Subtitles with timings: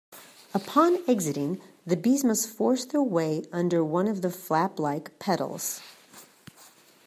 [0.55, 5.79] Upon exiting, the bees must force their way under one of the flap-like petals.